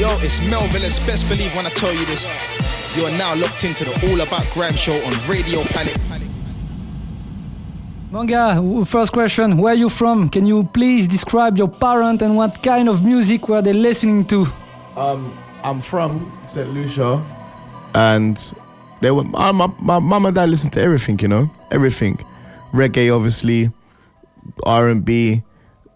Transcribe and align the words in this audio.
Yo, 0.00 0.08
it's 0.22 0.40
Melville's 0.40 0.98
best 1.00 1.28
believe 1.28 1.54
when 1.54 1.66
I 1.66 1.68
tell 1.68 1.92
you 1.92 2.06
this. 2.06 2.26
You 2.96 3.04
are 3.04 3.18
now 3.18 3.34
locked 3.34 3.64
into 3.64 3.84
the 3.84 4.08
All 4.08 4.22
About 4.22 4.48
Grime 4.54 4.72
show 4.72 4.94
on 4.94 5.12
Radio 5.28 5.60
Panic. 5.64 5.94
Manga, 8.10 8.86
first 8.86 9.12
question. 9.12 9.58
Where 9.58 9.74
are 9.74 9.76
you 9.76 9.90
from? 9.90 10.30
Can 10.30 10.46
you 10.46 10.64
please 10.64 11.06
describe 11.06 11.58
your 11.58 11.68
parent 11.68 12.22
and 12.22 12.34
what 12.34 12.62
kind 12.62 12.88
of 12.88 13.04
music 13.04 13.50
were 13.50 13.60
they 13.60 13.74
listening 13.74 14.24
to? 14.28 14.46
Um, 14.96 15.36
I'm 15.62 15.82
from 15.82 16.32
St. 16.40 16.70
Lucia, 16.70 17.22
and 17.94 18.54
they 19.02 19.10
were 19.10 19.24
my, 19.24 19.52
my, 19.52 19.66
my 19.80 19.98
mum 19.98 20.24
and 20.24 20.34
dad 20.34 20.48
listened 20.48 20.72
to 20.72 20.80
everything, 20.80 21.18
you 21.18 21.28
know, 21.28 21.50
everything, 21.70 22.24
reggae, 22.72 23.14
obviously, 23.14 23.70
R 24.64 24.88
and 24.88 25.04
B, 25.04 25.42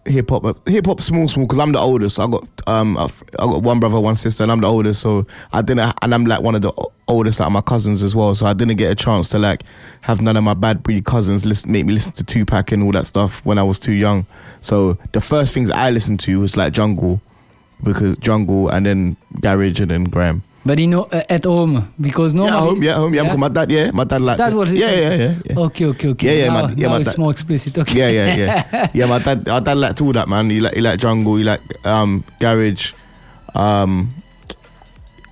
hip 0.05 0.29
hop, 0.29 0.67
hip 0.67 0.85
hop, 0.85 1.01
small, 1.01 1.27
small. 1.27 1.45
Because 1.45 1.59
I'm 1.59 1.71
the 1.71 1.79
oldest, 1.79 2.19
I 2.19 2.27
got 2.27 2.47
um, 2.67 2.97
I've- 2.97 3.13
I 3.39 3.45
got 3.45 3.63
one 3.63 3.79
brother, 3.79 3.99
one 3.99 4.15
sister, 4.15 4.43
and 4.43 4.51
I'm 4.51 4.61
the 4.61 4.67
oldest, 4.67 5.01
so 5.01 5.25
I 5.53 5.61
didn't, 5.61 5.93
and 6.01 6.13
I'm 6.13 6.25
like 6.25 6.41
one 6.41 6.55
of 6.55 6.61
the 6.61 6.71
oldest 7.07 7.41
out 7.41 7.47
of 7.47 7.53
my 7.53 7.61
cousins 7.61 8.01
as 8.03 8.15
well, 8.15 8.33
so 8.35 8.45
I 8.45 8.53
didn't 8.53 8.77
get 8.77 8.91
a 8.91 8.95
chance 8.95 9.29
to 9.29 9.39
like 9.39 9.63
have 10.01 10.21
none 10.21 10.37
of 10.37 10.43
my 10.43 10.53
bad 10.53 10.81
breed 10.83 11.05
cousins 11.05 11.45
listen, 11.45 11.71
make 11.71 11.85
me 11.85 11.93
listen 11.93 12.13
to 12.13 12.23
Tupac 12.23 12.71
and 12.71 12.83
all 12.83 12.91
that 12.93 13.07
stuff 13.07 13.45
when 13.45 13.57
I 13.57 13.63
was 13.63 13.77
too 13.79 13.91
young. 13.93 14.25
So 14.61 14.97
the 15.11 15.21
first 15.21 15.53
things 15.53 15.69
I 15.69 15.89
listened 15.91 16.19
to 16.21 16.39
was 16.39 16.55
like 16.57 16.73
jungle 16.73 17.21
because 17.83 18.17
jungle 18.19 18.69
and 18.69 18.85
then 18.85 19.17
garage 19.41 19.79
and 19.79 19.91
then 19.91 20.05
grime. 20.05 20.43
But 20.65 20.79
you 20.79 20.87
know, 20.87 21.03
uh, 21.03 21.21
at 21.29 21.45
home 21.45 21.93
because 22.01 22.33
Yeah, 22.33 22.49
home, 22.49 22.81
yeah, 22.81 22.93
home, 22.95 23.13
yeah. 23.13 23.35
My 23.35 23.49
dad, 23.49 23.69
yeah, 23.71 23.91
my 23.91 24.03
dad 24.03 24.21
like 24.21 24.37
That 24.37 24.51
was 24.53 24.73
it. 24.73 24.79
yeah, 24.79 24.91
yeah, 24.91 25.13
yeah, 25.13 25.35
yeah. 25.45 25.59
Okay, 25.59 25.85
okay, 25.85 26.07
okay. 26.09 26.25
Yeah, 26.27 26.45
yeah, 26.45 26.47
Now, 26.53 26.61
my- 26.67 26.73
yeah, 26.73 26.87
now 26.87 26.93
my 26.93 26.97
it's 26.97 27.09
dad- 27.09 27.17
more 27.19 27.29
explicit. 27.31 27.77
Okay. 27.77 27.99
yeah, 27.99 28.09
yeah, 28.09 28.35
yeah. 28.35 28.87
yeah, 28.93 29.05
my 29.05 29.19
dad, 29.19 29.45
my 29.45 29.59
dad 29.59 29.77
liked 29.77 30.01
all 30.01 30.11
that, 30.13 30.27
man. 30.27 30.49
He 30.49 30.59
like, 30.59 30.73
he 30.73 30.81
liked 30.81 31.01
jungle, 31.03 31.35
he 31.35 31.43
liked 31.43 31.85
um, 31.85 32.23
garage, 32.39 32.93
um, 33.53 34.09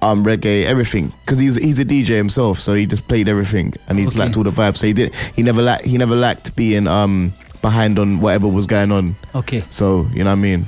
um, 0.04 0.24
reggae, 0.24 0.66
everything. 0.66 1.12
Because 1.26 1.40
he's 1.40 1.56
he's 1.56 1.80
a 1.80 1.86
DJ 1.86 2.10
himself, 2.16 2.60
so 2.60 2.74
he 2.74 2.86
just 2.86 3.08
played 3.08 3.28
everything, 3.28 3.74
and 3.88 3.98
he's 3.98 4.10
Okay. 4.10 4.20
liked 4.20 4.38
all 4.38 4.44
the 4.44 4.52
vibes. 4.52 4.78
So 4.78 4.86
he 4.88 4.94
did. 4.94 5.16
He 5.36 5.42
never 5.42 5.64
liked. 5.64 5.86
He 5.86 5.98
never 5.98 6.16
liked 6.16 6.56
being 6.56 6.86
um 6.88 7.34
behind 7.64 7.98
on 7.98 8.20
whatever 8.22 8.48
was 8.48 8.68
going 8.68 8.92
on. 8.92 9.16
Okay. 9.34 9.64
So 9.72 10.06
you 10.14 10.24
know 10.24 10.30
what 10.30 10.38
I 10.38 10.42
mean. 10.42 10.68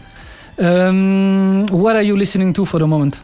Um, 0.58 1.66
what 1.68 1.96
are 1.96 2.02
you 2.02 2.18
listening 2.18 2.54
to 2.54 2.66
for 2.66 2.80
the 2.80 2.88
moment? 2.88 3.22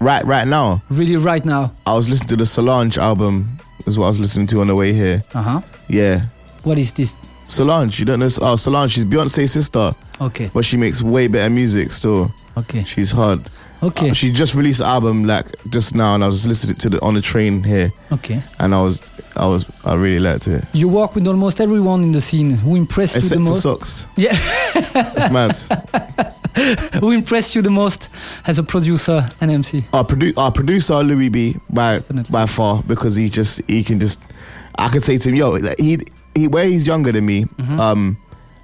Right, 0.00 0.24
right 0.24 0.46
now, 0.46 0.82
Really, 0.90 1.16
right 1.16 1.44
now? 1.44 1.72
I 1.86 1.94
was 1.94 2.08
listening 2.08 2.28
to 2.30 2.36
the 2.36 2.46
Solange 2.46 2.98
album. 2.98 3.48
Is 3.86 3.98
what 3.98 4.06
I 4.06 4.08
was 4.08 4.20
listening 4.20 4.46
to 4.48 4.60
on 4.60 4.66
the 4.68 4.74
way 4.74 4.92
here. 4.94 5.22
Uh 5.34 5.42
huh. 5.42 5.60
Yeah, 5.88 6.26
What 6.62 6.78
is 6.78 6.92
this? 6.92 7.16
Solange. 7.46 7.98
You 8.00 8.06
don't 8.06 8.18
know? 8.18 8.28
Oh, 8.40 8.56
Solange. 8.56 8.92
She's 8.92 9.04
Beyonce's 9.04 9.52
sister, 9.52 9.94
Okay. 10.20 10.50
but 10.54 10.64
she 10.64 10.76
makes 10.78 11.02
way 11.02 11.28
better 11.28 11.50
music 11.50 11.92
still. 11.92 12.32
Okay. 12.56 12.84
She's 12.84 13.10
hard. 13.10 13.40
Okay. 13.82 14.14
She 14.14 14.32
just 14.32 14.54
released 14.54 14.80
an 14.80 14.86
album 14.86 15.24
like 15.24 15.46
just 15.68 15.94
now, 15.94 16.14
and 16.14 16.24
I 16.24 16.26
was 16.26 16.46
listening 16.46 16.76
to 16.76 16.96
it 16.96 17.02
on 17.02 17.12
the 17.14 17.20
train 17.20 17.62
here, 17.62 17.92
Okay. 18.12 18.42
and 18.58 18.74
I 18.74 18.80
was, 18.80 19.02
I 19.36 19.46
was, 19.46 19.66
I 19.84 19.94
really 19.94 20.20
liked 20.20 20.48
it. 20.48 20.64
You 20.72 20.88
work 20.88 21.14
with 21.14 21.26
almost 21.26 21.60
everyone 21.60 22.02
in 22.02 22.12
the 22.12 22.20
scene. 22.22 22.52
Who 22.52 22.76
impressed 22.76 23.14
you 23.16 23.20
the 23.20 23.26
Except 23.26 23.40
the 23.40 23.44
for 23.44 23.50
most? 23.50 23.62
Sox. 23.62 24.08
Yeah. 24.16 24.32
It's 25.16 25.30
mad. 25.30 26.33
Who 27.00 27.10
impressed 27.10 27.54
you 27.56 27.62
the 27.62 27.70
most 27.70 28.08
as 28.46 28.58
a 28.58 28.62
producer 28.62 29.28
and 29.40 29.50
MC? 29.50 29.84
our, 29.92 30.04
produ- 30.04 30.36
our 30.38 30.52
producer 30.52 30.94
Lewi 30.94 31.30
B 31.30 31.56
by 31.70 31.96
Definitely. 31.98 32.30
by 32.32 32.46
far 32.46 32.82
because 32.84 33.16
he 33.16 33.28
just 33.28 33.60
he 33.68 33.82
can 33.82 33.98
just 34.00 34.20
I 34.78 34.88
could 34.88 35.02
say 35.04 35.18
to 35.18 35.28
him, 35.28 35.34
yo, 35.36 35.50
like, 35.52 35.78
he 35.78 35.98
he 36.34 36.48
where 36.48 36.64
he's 36.66 36.86
younger 36.86 37.12
than 37.12 37.26
me, 37.26 37.44
Mm-hmm. 37.44 37.80
um, 37.80 38.16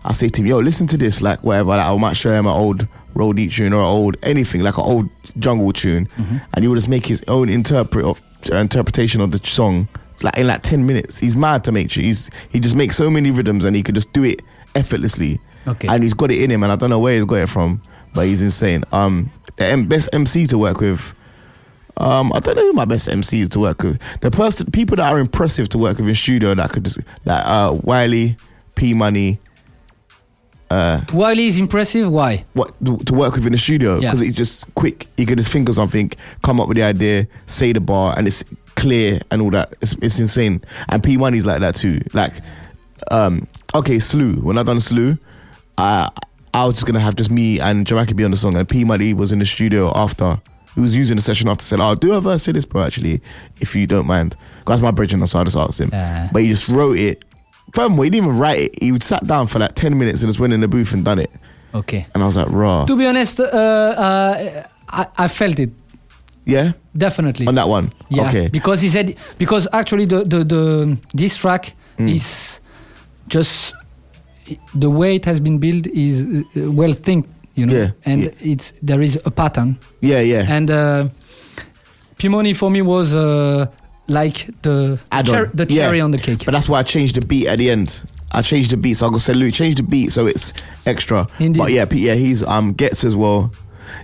I 0.05 0.12
say 0.12 0.28
to 0.28 0.41
him, 0.41 0.46
yo, 0.46 0.58
listen 0.58 0.86
to 0.88 0.96
this, 0.96 1.20
like 1.20 1.42
whatever. 1.44 1.70
Like, 1.70 1.86
I 1.86 1.96
might 1.96 2.16
show 2.16 2.33
him 2.33 2.46
an 2.46 2.52
old 2.55 2.86
roadie 3.14 3.52
tune 3.52 3.72
or 3.72 3.80
an 3.80 3.86
old 3.86 4.16
anything 4.22 4.62
like 4.62 4.78
an 4.78 4.84
old 4.84 5.08
jungle 5.38 5.72
tune, 5.72 6.06
Mm-hmm. 6.16 6.36
and 6.55 6.64
he 6.64 6.68
will 6.68 6.77
just 6.77 6.88
make 6.88 7.06
his 7.06 7.22
own 7.28 7.48
interpret 7.48 8.05
of 8.05 8.22
uh, 8.52 8.56
interpretation 8.56 9.20
of 9.20 9.30
the 9.33 9.38
song. 9.44 9.88
Like 10.23 10.37
in 10.39 10.47
like 10.47 10.63
ten 10.63 10.87
minutes, 10.87 11.19
he's 11.19 11.37
mad 11.37 11.65
to 11.65 11.73
make 11.73 11.91
sure 11.91 12.03
he's 12.03 12.31
he 12.51 12.61
just 12.61 12.77
makes 12.77 12.97
so 12.97 13.11
many 13.11 13.31
rhythms 13.31 13.64
and 13.64 13.75
he 13.77 13.83
could 13.83 13.95
just 13.95 14.13
do 14.13 14.25
it 14.25 14.41
effortlessly. 14.75 15.41
Okay. 15.69 15.89
and 15.89 16.03
he's 16.03 16.14
got 16.14 16.31
it 16.31 16.41
in 16.41 16.51
him, 16.51 16.63
and 16.63 16.73
I 16.73 16.77
don't 16.77 16.89
know 16.91 16.98
where 16.98 17.14
he's 17.14 17.27
got 17.27 17.36
it 17.36 17.48
from, 17.48 17.83
but 18.14 18.27
he's 18.27 18.41
insane. 18.41 18.83
Um, 18.92 19.30
the 19.57 19.67
M- 19.67 19.86
best 19.86 20.09
MC 20.13 20.47
to 20.48 20.57
work 20.59 20.80
with. 20.80 21.01
Um, 21.98 22.33
I 22.33 22.41
don't 22.41 22.57
know 22.57 22.63
who 22.63 22.73
my 22.73 22.86
best 22.86 23.11
MC 23.11 23.42
is 23.42 23.51
to 23.51 23.61
work 23.61 23.83
with. 23.83 24.01
The 24.23 24.30
person, 24.30 24.70
people 24.70 24.97
that 24.97 25.13
are 25.13 25.19
impressive 25.19 25.69
to 25.70 25.79
work 25.79 25.98
with 25.98 26.09
in 26.09 26.14
studio 26.14 26.55
that 26.55 26.70
could 26.70 26.85
just 26.85 26.98
like 27.27 27.45
uh, 27.45 27.77
Wiley, 27.83 28.39
P 28.75 28.95
Money, 28.95 29.39
uh, 30.70 31.03
Wiley 31.13 31.47
is 31.47 31.59
impressive. 31.59 32.11
Why? 32.11 32.45
what 32.55 32.73
to 33.07 33.13
work 33.13 33.35
with 33.35 33.45
in 33.45 33.53
the 33.53 33.59
studio 33.59 33.95
Yeah. 33.98 34.11
because 34.11 34.23
it's 34.23 34.36
just 34.36 34.73
quick. 34.77 35.09
He 35.17 35.27
can 35.27 35.36
just 35.36 35.51
think 35.51 35.69
of 35.69 35.75
something, 35.75 36.11
come 36.42 36.61
up 36.61 36.69
with 36.69 36.77
the 36.77 36.85
idea, 36.85 37.27
say 37.48 37.73
the 37.73 37.80
bar, 37.80 38.14
and 38.17 38.27
it's 38.27 38.45
clear 38.77 39.20
and 39.31 39.42
all 39.42 39.51
that. 39.51 39.75
It's, 39.81 39.95
it's 40.03 40.19
insane. 40.19 40.63
And 40.89 41.03
P 41.03 41.17
Money's 41.17 41.47
like 41.47 41.61
that 41.61 41.75
too. 41.75 42.01
Like, 42.13 42.33
um, 43.11 43.47
okay, 43.75 43.98
Slew. 43.98 44.35
When 44.36 44.58
I 44.58 44.63
done 44.63 44.81
Slew, 44.81 45.19
I 45.79 46.11
I 46.55 46.64
was 46.64 46.75
just 46.75 46.86
gonna 46.86 47.01
have 47.01 47.17
just 47.17 47.30
me 47.30 47.61
and 47.61 47.86
Jamaica 47.86 48.14
be 48.14 48.25
on 48.25 48.30
the 48.30 48.36
song, 48.36 48.57
and 48.57 48.69
P 48.69 48.85
Money 48.85 49.14
was 49.14 49.33
in 49.33 49.39
the 49.39 49.47
studio 49.47 49.92
after. 49.95 50.41
He 50.77 50.80
was 50.80 50.95
using 50.95 51.17
the 51.17 51.23
session 51.23 51.48
after 51.48 51.64
said, 51.64 51.80
"I'll 51.80 51.97
do 51.97 52.13
a 52.13 52.20
verse 52.20 52.45
to 52.45 52.53
this, 52.53 52.64
bro. 52.64 52.83
Actually, 52.85 53.20
if 53.61 53.75
you 53.75 53.86
don't 53.86 54.07
mind." 54.07 54.36
That's 54.67 54.83
my 54.83 54.92
bridge, 54.92 55.13
and 55.13 55.29
so 55.29 55.41
I 55.41 55.45
just 55.45 55.57
asked 55.57 55.80
him. 55.80 55.91
Yeah. 55.92 56.29
But 56.33 56.42
he 56.42 56.48
just 56.48 56.69
wrote 56.69 56.97
it. 56.97 57.25
Furthermore, 57.75 58.05
he 58.05 58.11
didn't 58.11 58.27
even 58.27 58.39
write 58.39 58.59
it. 58.59 58.83
He 58.83 58.92
would 58.92 59.03
sat 59.03 59.27
down 59.27 59.48
for 59.48 59.59
like 59.59 59.75
ten 59.75 59.98
minutes 59.98 60.23
and 60.23 60.29
just 60.29 60.39
went 60.39 60.53
in 60.53 60.61
the 60.61 60.69
booth 60.69 60.92
and 60.92 61.05
done 61.05 61.19
it. 61.19 61.30
Okay. 61.75 62.07
And 62.14 62.23
I 62.23 62.27
was 62.27 62.36
like, 62.36 62.48
raw. 62.51 62.85
To 62.85 62.97
be 62.97 63.07
honest, 63.07 63.41
uh, 63.41 63.45
uh, 63.45 64.67
I, 64.91 65.07
I 65.19 65.29
felt 65.29 65.59
it 65.59 65.70
Yeah? 66.50 66.72
definitely. 66.96 67.46
On 67.46 67.55
that 67.55 67.68
one? 67.68 67.90
Yeah, 68.08 68.28
Okay. 68.28 68.48
because 68.48 68.80
he 68.83 68.88
said 68.88 69.14
because 69.38 69.68
actually 69.72 70.06
the 70.06 70.24
the, 70.24 70.44
the 70.44 70.96
this 71.14 71.36
track 71.36 71.74
Mm. 71.98 72.08
is 72.14 72.61
just 73.28 73.74
the 74.74 74.88
way 74.90 75.14
it 75.16 75.24
has 75.27 75.38
been 75.40 75.58
built 75.58 75.86
is 75.86 76.24
uh, 76.56 76.72
well 76.72 76.92
think 76.92 77.27
you 77.55 77.66
know 77.66 77.74
Yeah, 77.77 77.90
and 78.05 78.22
yeah. 78.22 78.52
it's 78.52 78.72
there 78.83 79.02
is 79.05 79.18
a 79.24 79.30
pattern 79.30 79.77
Yeah, 80.00 80.20
yeah. 80.20 80.46
and 80.56 80.70
uh, 80.70 81.08
P 82.18 82.28
Money 82.28 82.55
for 82.55 82.70
me 82.70 82.82
was 82.82 83.14
uh, 83.14 83.67
like 84.08 84.48
the 84.62 84.98
cher- 85.24 85.50
the 85.55 85.67
Yeah. 85.68 85.86
cherry 85.86 86.00
on 86.00 86.11
the 86.11 86.18
cake. 86.18 86.44
But 86.44 86.52
that's 86.52 86.68
why 86.68 86.80
I 86.80 86.82
changed 86.82 87.14
the 87.17 87.27
beat 87.27 87.46
at 87.48 87.58
the 87.58 87.70
end. 87.70 88.05
I 88.32 88.42
changed 88.42 88.70
the 88.70 88.77
beat. 88.77 88.94
So 88.96 89.06
I 89.06 89.11
go 89.11 89.18
say, 89.18 89.34
Luke, 89.34 89.55
change 89.55 89.74
the 89.77 89.82
beat 89.82 90.11
so 90.12 90.27
it's 90.27 90.52
extra. 90.86 91.27
Indeed. 91.38 91.58
But 91.58 91.72
yeah, 91.72 91.86
yeah, 91.92 92.14
he's 92.14 92.42
um 92.42 92.72
gets 92.72 93.05
as 93.05 93.14
well. 93.14 93.50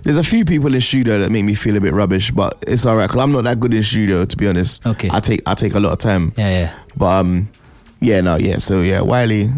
There's 0.03 0.17
a 0.17 0.23
few 0.23 0.45
people 0.45 0.73
in 0.73 0.81
studio 0.81 1.19
that 1.19 1.31
make 1.31 1.43
me 1.45 1.53
feel 1.55 1.75
a 1.77 1.79
bit 1.81 1.93
rubbish, 1.93 2.31
but 2.31 2.57
it's 2.67 2.85
alright 2.85 3.09
because 3.09 3.21
I'm 3.21 3.31
not 3.31 3.43
that 3.45 3.59
good 3.59 3.73
in 3.73 3.83
studio 3.83 4.25
to 4.25 4.37
be 4.37 4.47
honest. 4.47 4.85
Okay. 4.85 5.09
I 5.11 5.19
take 5.19 5.41
I 5.45 5.53
take 5.55 5.73
a 5.75 5.79
lot 5.79 5.91
of 5.93 5.99
time. 5.99 6.33
yeah, 6.37 6.49
yeah. 6.49 6.79
But 6.95 7.19
um, 7.21 7.49
yeah, 7.99 8.21
no, 8.21 8.35
yeah. 8.37 8.57
So 8.57 8.81
yeah, 8.81 9.01
Wiley, 9.01 9.49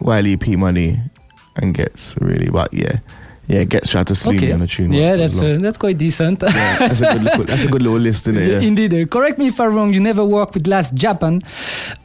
Wiley, 0.00 0.36
P 0.36 0.56
Money, 0.56 0.98
and 1.56 1.74
gets 1.74 2.16
really, 2.20 2.50
but 2.50 2.72
yeah, 2.74 2.98
yeah, 3.46 3.64
gets 3.64 3.90
tried 3.90 4.06
to 4.08 4.14
slew 4.14 4.32
me 4.32 4.38
Okay. 4.38 4.52
on 4.52 4.60
the 4.60 4.66
tune. 4.66 4.92
Yeah, 4.92 5.16
that's 5.16 5.40
uh, 5.40 5.58
that's 5.60 5.78
quite 5.78 5.98
decent. 5.98 6.42
Yeah, 6.42 6.78
that's 6.78 7.00
a 7.02 7.12
good 7.12 7.22
little, 7.22 7.44
that's 7.50 7.64
a 7.64 7.68
good 7.68 7.82
little 7.82 7.98
list, 7.98 8.26
isn't 8.28 8.38
it? 8.42 8.48
Yeah. 8.62 8.68
Indeed. 8.68 8.94
Uh, 8.94 9.06
correct 9.06 9.38
me 9.38 9.48
if 9.48 9.60
I'm 9.60 9.74
wrong. 9.74 9.92
You 9.94 10.00
never 10.00 10.24
worked 10.24 10.54
with 10.54 10.66
Last 10.66 10.94
Japan 10.94 11.42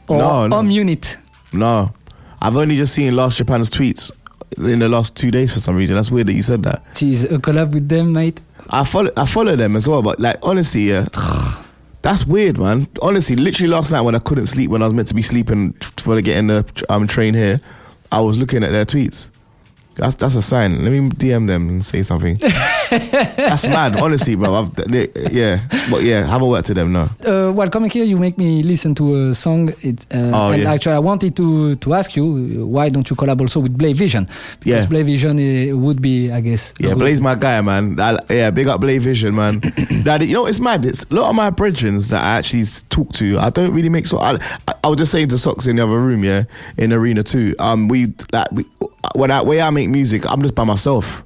or 0.08 0.18
No, 0.18 0.46
no. 0.46 0.56
Home 0.56 0.70
Unit. 0.70 1.16
No, 1.52 1.92
I've 2.40 2.56
only 2.56 2.76
just 2.76 2.94
seen 2.94 3.16
Last 3.16 3.36
Japan's 3.38 3.70
tweets 3.70 4.12
in 4.58 4.78
the 4.78 4.88
last 4.88 5.16
two 5.16 5.30
days 5.30 5.52
for 5.54 5.60
some 5.60 5.76
reason. 5.76 5.96
That's 5.96 6.10
weird 6.10 6.26
that 6.28 6.34
you 6.34 6.42
said 6.42 6.62
that. 6.64 6.84
Jeez, 6.94 7.24
a 7.24 7.38
collab 7.38 7.72
with 7.72 7.88
them, 7.88 8.12
mate. 8.12 8.40
I 8.70 8.84
follow 8.84 9.10
I 9.16 9.26
follow 9.26 9.56
them 9.56 9.76
as 9.76 9.88
well, 9.88 10.02
but 10.02 10.20
like 10.20 10.36
honestly, 10.42 10.82
yeah, 10.82 11.06
that's 12.02 12.26
weird, 12.26 12.58
man. 12.58 12.88
Honestly, 13.02 13.36
literally 13.36 13.70
last 13.70 13.90
night 13.92 14.02
when 14.02 14.14
I 14.14 14.18
couldn't 14.18 14.46
sleep 14.46 14.70
when 14.70 14.82
I 14.82 14.86
was 14.86 14.94
meant 14.94 15.08
to 15.08 15.14
be 15.14 15.22
sleeping 15.22 15.72
for 15.98 16.14
to 16.14 16.22
get 16.22 16.36
in 16.36 16.48
the 16.48 16.84
um, 16.88 17.06
train 17.06 17.34
here, 17.34 17.60
I 18.12 18.20
was 18.20 18.38
looking 18.38 18.62
at 18.62 18.72
their 18.72 18.84
tweets. 18.84 19.30
That's 19.96 20.14
that's 20.14 20.34
a 20.34 20.42
sign. 20.42 20.84
Let 20.84 20.90
me 20.90 21.08
DM 21.10 21.46
them 21.46 21.68
and 21.68 21.84
say 21.84 22.02
something. 22.02 22.40
that's 22.90 23.66
mad, 23.66 23.96
honestly, 23.96 24.34
bro. 24.34 24.54
I've, 24.54 24.74
they- 24.74 25.08
yeah, 25.30 25.60
but 25.90 26.02
yeah, 26.02 26.26
have 26.26 26.42
a 26.42 26.46
worked 26.46 26.66
to 26.68 26.74
them. 26.74 26.92
No, 26.92 27.08
uh, 27.26 27.52
while 27.52 27.70
coming 27.70 27.90
here, 27.90 28.04
you 28.04 28.16
make 28.16 28.36
me 28.38 28.62
listen 28.62 28.94
to 28.96 29.30
a 29.30 29.34
song. 29.34 29.72
It, 29.82 30.06
uh, 30.14 30.30
Oh, 30.32 30.50
and 30.52 30.62
yeah. 30.62 30.72
actually, 30.72 30.94
I 30.94 30.98
wanted 30.98 31.36
to 31.36 31.76
to 31.76 31.94
ask 31.94 32.16
you 32.16 32.66
why 32.66 32.88
don't 32.88 33.08
you 33.10 33.16
collab 33.16 33.40
also 33.40 33.60
with 33.60 33.76
Blay 33.76 33.92
Vision? 33.92 34.26
Because 34.60 34.84
Yeah. 34.84 34.86
Blay 34.88 35.02
Vision 35.02 35.38
uh, 35.38 35.76
would 35.76 36.00
be, 36.02 36.30
I 36.30 36.40
guess. 36.40 36.74
Yeah, 36.80 36.94
Blaze 36.94 37.20
my 37.20 37.34
guy, 37.34 37.60
man. 37.60 37.98
I, 38.00 38.16
yeah, 38.28 38.50
big 38.50 38.66
up 38.68 38.80
Blaze 38.80 39.02
Vision, 39.02 39.34
man. 39.34 39.60
that, 40.04 40.26
you 40.26 40.34
know, 40.34 40.46
it's 40.46 40.60
mad. 40.60 40.84
It's 40.84 41.04
a 41.10 41.14
lot 41.14 41.30
of 41.30 41.34
my 41.36 41.50
brethren 41.50 41.98
that 41.98 42.22
I 42.24 42.38
actually 42.38 42.64
talk 42.90 43.12
to. 43.14 43.38
I 43.38 43.50
don't 43.50 43.72
really 43.72 43.88
make 43.88 44.06
so. 44.06 44.18
I, 44.18 44.38
I, 44.68 44.74
I 44.84 44.88
was 44.88 44.98
just 44.98 45.12
saying 45.12 45.28
to 45.28 45.38
Sox 45.38 45.66
in 45.66 45.76
the 45.76 45.84
other 45.84 45.98
room, 45.98 46.24
yeah, 46.24 46.44
in 46.76 46.92
arena 46.92 47.22
too. 47.22 47.54
Um, 47.58 47.88
we 47.88 48.12
like 48.32 48.50
we, 48.52 48.64
when 49.14 49.30
I 49.30 49.42
way 49.42 49.60
I 49.60 49.70
make 49.70 49.88
music, 49.88 50.24
I'm 50.30 50.42
just 50.42 50.54
by 50.54 50.64
myself. 50.64 51.22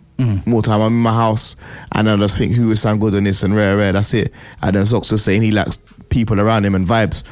More 0.46 0.62
time, 0.62 0.80
I'm 0.80 0.92
in 0.92 1.00
my 1.02 1.12
house, 1.12 1.56
and 1.92 2.08
I 2.08 2.16
just 2.16 2.38
think 2.38 2.54
who 2.54 2.68
would 2.68 2.78
sound 2.78 3.00
good 3.00 3.14
on 3.14 3.24
this 3.24 3.42
and 3.42 3.54
rare, 3.54 3.76
rare. 3.76 3.92
That's 3.92 4.14
it. 4.14 4.32
And 4.62 4.76
then 4.76 4.86
Sox 4.86 5.10
was 5.10 5.24
saying 5.24 5.42
he 5.42 5.50
likes 5.50 5.76
people 6.08 6.40
around 6.40 6.64
him 6.64 6.74
and 6.76 6.86
vibes. 6.86 7.24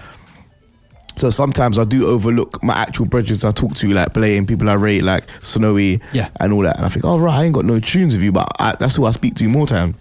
So 1.16 1.30
sometimes 1.30 1.78
I 1.78 1.84
do 1.84 2.06
overlook 2.06 2.62
my 2.62 2.74
actual 2.74 3.04
bridges 3.06 3.44
I 3.44 3.50
talk 3.50 3.74
to, 3.76 3.88
like 3.92 4.12
Blay 4.14 4.36
and 4.38 4.48
people 4.48 4.68
I 4.68 4.74
rate, 4.74 5.04
like 5.04 5.24
Snowy 5.42 6.00
Yeah. 6.12 6.30
and 6.40 6.52
all 6.52 6.62
that. 6.62 6.76
And 6.76 6.86
I 6.86 6.88
think, 6.88 7.04
oh, 7.04 7.18
right, 7.20 7.38
I 7.40 7.44
ain't 7.44 7.54
got 7.54 7.66
no 7.66 7.78
tunes 7.78 8.14
with 8.14 8.24
you, 8.24 8.32
but 8.32 8.48
I, 8.58 8.74
that's 8.80 8.96
who 8.96 9.04
I 9.04 9.10
speak 9.12 9.34
to 9.36 9.48
more 9.48 9.66
time. 9.66 9.94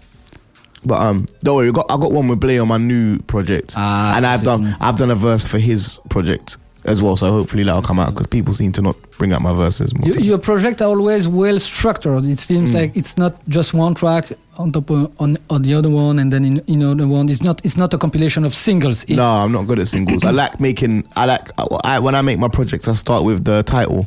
But 0.84 1.00
um, 1.00 1.26
don't 1.44 1.54
worry, 1.56 1.68
I 1.68 1.72
got 1.72 1.86
I 1.90 1.96
got 1.98 2.10
one 2.10 2.26
with 2.26 2.40
Blay 2.40 2.58
on 2.58 2.66
my 2.66 2.78
new 2.78 3.20
project, 3.20 3.74
Ah, 3.76 4.16
and 4.16 4.26
I've 4.26 4.42
done. 4.42 4.74
I've 4.80 4.96
done 4.98 5.12
a 5.12 5.14
verse 5.14 5.46
for 5.46 5.58
his 5.60 6.00
project 6.08 6.56
as 6.84 7.00
well. 7.00 7.16
So 7.16 7.30
hopefully 7.30 7.62
that'll 7.62 7.82
come 7.82 7.98
out 8.00 8.10
because 8.12 8.26
people 8.26 8.52
seem 8.54 8.72
to 8.72 8.82
not 8.82 8.96
bring 9.12 9.32
out 9.32 9.40
my 9.40 9.52
verses 9.52 9.94
more. 9.94 10.08
Your, 10.08 10.18
your 10.20 10.38
project 10.38 10.82
are 10.82 10.86
always 10.88 11.28
well 11.28 11.58
structured. 11.58 12.24
It 12.24 12.38
seems 12.38 12.70
Mm. 12.70 12.74
like 12.74 12.96
it's 12.96 13.16
not 13.16 13.36
just 13.48 13.72
one 13.74 13.94
track 13.94 14.32
on 14.58 14.72
top 14.72 14.90
of, 14.90 15.14
on 15.20 15.38
on 15.48 15.62
the 15.62 15.74
other 15.74 15.88
one, 15.90 16.18
and 16.18 16.32
then 16.32 16.44
in 16.44 16.58
in 16.66 16.82
other 16.82 17.06
one. 17.06 17.28
It's 17.28 17.42
not 17.42 17.64
it's 17.64 17.76
not 17.76 17.94
a 17.94 17.98
compilation 17.98 18.44
of 18.44 18.54
singles. 18.54 19.02
It's, 19.04 19.12
no, 19.12 19.24
I'm 19.24 19.52
not 19.52 19.66
good 19.66 19.78
at 19.78 19.88
singles. 19.88 20.24
I 20.24 20.30
like 20.42 20.58
making. 20.60 21.04
I 21.16 21.24
like 21.26 21.48
I, 21.84 21.98
when 22.00 22.14
I 22.14 22.22
make 22.22 22.38
my 22.38 22.48
projects. 22.48 22.88
I 22.88 22.94
start 22.94 23.24
with 23.24 23.44
the 23.44 23.62
title, 23.62 24.06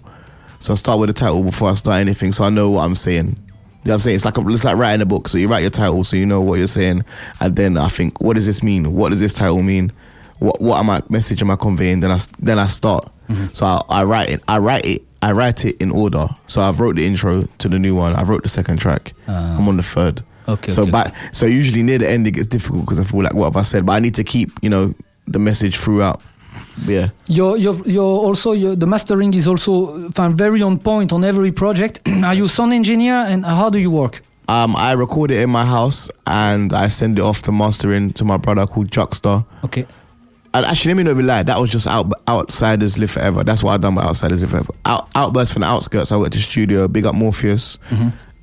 so 0.60 0.74
I 0.74 0.76
start 0.76 1.00
with 1.00 1.08
the 1.10 1.14
title 1.14 1.44
before 1.44 1.70
I 1.70 1.76
start 1.76 1.98
anything, 2.02 2.32
so 2.34 2.44
I 2.44 2.50
know 2.50 2.70
what 2.72 2.84
I'm 2.84 2.96
saying. 2.96 3.28
You 3.28 3.90
know 3.90 3.94
what 3.94 3.94
I'm 3.94 4.00
saying? 4.00 4.16
It's 4.16 4.26
like 4.26 4.38
a, 4.38 4.48
it's 4.50 4.64
like 4.66 4.78
writing 4.78 5.02
a 5.02 5.06
book. 5.06 5.28
So 5.28 5.38
you 5.38 5.48
write 5.48 5.62
your 5.62 5.70
title, 5.70 6.04
so 6.04 6.18
you 6.18 6.26
know 6.26 6.42
what 6.42 6.58
you're 6.58 6.68
saying, 6.68 7.06
and 7.40 7.56
then 7.56 7.78
I 7.78 7.88
think, 7.88 8.20
what 8.20 8.34
does 8.34 8.48
this 8.48 8.62
mean? 8.64 8.94
What 8.94 9.10
does 9.10 9.20
this 9.20 9.34
title 9.34 9.62
mean? 9.62 9.92
What 10.40 10.60
what 10.62 10.80
am 10.80 10.90
I 10.90 11.02
message 11.10 11.42
am 11.42 11.52
I 11.52 11.56
conveying? 11.56 12.00
Then 12.02 12.12
I 12.12 12.20
then 12.40 12.60
I 12.60 12.68
start. 12.68 13.12
So 13.54 13.66
I, 13.66 13.82
I 13.90 14.04
write 14.04 14.30
it. 14.30 14.42
I 14.48 14.58
write 14.60 14.86
it. 14.86 15.02
I 15.22 15.32
write 15.32 15.66
it 15.66 15.82
in 15.82 15.90
order. 15.92 16.28
So 16.48 16.62
I've 16.62 16.80
wrote 16.80 16.96
the 16.98 17.06
intro 17.06 17.48
to 17.58 17.68
the 17.70 17.80
new 17.80 17.96
one. 17.96 18.16
I 18.16 18.24
wrote 18.24 18.44
the 18.44 18.50
second 18.50 18.78
track. 18.78 19.14
Ah. 19.28 19.58
I'm 19.58 19.68
on 19.68 19.78
the 19.78 19.84
third. 19.84 20.22
Okay, 20.48 20.72
So 20.72 20.84
okay, 20.84 20.92
but 20.92 21.14
so 21.32 21.48
usually 21.48 21.82
near 21.82 21.98
the 21.98 22.08
end 22.08 22.28
it 22.28 22.32
gets 22.32 22.48
difficult 22.48 22.82
because 22.86 23.00
I 23.00 23.04
feel 23.04 23.24
like 23.24 23.34
what 23.34 23.46
have 23.46 23.58
I 23.58 23.64
said? 23.64 23.86
But 23.86 23.94
I 23.94 24.00
need 24.00 24.14
to 24.16 24.24
keep 24.24 24.52
you 24.62 24.70
know 24.70 24.94
the 25.28 25.40
message 25.40 25.78
throughout. 25.78 26.22
Yeah. 26.86 27.10
You're, 27.28 27.58
you're, 27.58 27.82
you're 27.88 28.04
also 28.04 28.52
your, 28.52 28.76
the 28.76 28.86
mastering 28.86 29.34
is 29.34 29.48
also 29.48 30.10
very 30.10 30.62
on 30.62 30.78
point 30.78 31.14
on 31.14 31.24
every 31.24 31.52
project. 31.52 32.02
Are 32.24 32.34
you 32.34 32.48
sound 32.48 32.74
engineer 32.74 33.16
and 33.16 33.46
how 33.46 33.70
do 33.70 33.80
you 33.80 33.90
work? 33.90 34.22
Um, 34.48 34.76
I 34.76 34.92
record 34.92 35.32
it 35.32 35.40
in 35.42 35.50
my 35.50 35.66
house 35.66 36.10
and 36.28 36.74
I 36.74 36.88
send 36.88 37.18
it 37.18 37.22
off 37.22 37.42
to 37.44 37.52
mastering 37.52 38.12
to 38.14 38.26
my 38.26 38.38
brother 38.38 38.68
called 38.68 38.92
Juxta. 38.92 39.46
Okay. 39.64 39.86
Actually, 40.64 40.94
let 40.94 40.98
me 40.98 41.04
not 41.04 41.18
be 41.18 41.24
lie. 41.24 41.44
That 41.44 41.60
was 41.60 41.70
just 41.70 41.88
out, 41.88 42.12
Outsiders 42.28 42.98
Live 42.98 43.12
Forever. 43.12 43.44
That's 43.44 43.62
what 43.64 43.74
I 43.74 43.78
done 43.78 43.96
with 43.96 44.06
Outsiders 44.06 44.42
Live 44.42 44.52
Forever. 44.52 44.74
Out, 44.86 45.10
Outburst 45.16 45.54
from 45.54 45.62
the 45.62 45.68
outskirts. 45.68 46.12
I 46.12 46.16
went 46.18 46.34
to 46.34 46.40
studio, 46.40 46.88
big 46.88 47.06
up 47.06 47.16
Morpheus, 47.16 47.78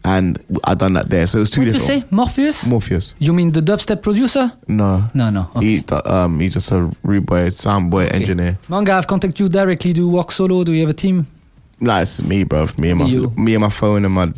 and 0.04 0.38
I 0.64 0.74
done 0.74 0.94
that 0.94 1.08
there. 1.10 1.26
So 1.26 1.38
it 1.38 1.42
was 1.42 1.50
two 1.50 1.60
What 1.60 1.64
do 1.66 1.70
you 1.70 1.78
different. 1.78 2.02
say? 2.02 2.08
Morpheus? 2.14 2.66
Morpheus. 2.66 3.14
you 3.18 3.32
mean 3.32 3.52
the 3.52 3.60
dubstep 3.60 4.02
producer? 4.02 4.52
No. 4.68 5.08
No, 5.14 5.30
no. 5.30 5.48
Okay. 5.56 5.66
He, 5.78 5.84
um, 6.04 6.40
he's 6.40 6.54
just 6.54 6.70
a 6.72 6.90
reboy, 7.04 7.24
boy, 7.26 7.48
sound 7.50 7.90
boy, 7.90 8.06
engineer. 8.08 8.58
Manga, 8.68 8.92
I've 8.94 9.06
contacted 9.06 9.38
you 9.40 9.48
directly. 9.48 9.92
Do 9.92 10.02
you 10.02 10.08
work 10.08 10.32
solo? 10.32 10.64
Do 10.64 10.72
you 10.72 10.80
have 10.80 10.90
a 10.90 10.94
team? 10.94 11.26
Nah, 11.80 12.00
it's 12.00 12.22
me, 12.22 12.44
bro. 12.44 12.66
Me 12.78 12.90
and 12.90 12.98
my 13.00 13.06
You. 13.06 13.30
me 13.36 13.54
and 13.54 13.62
my 13.62 13.68
phone 13.70 14.04
and 14.04 14.14
my 14.14 14.32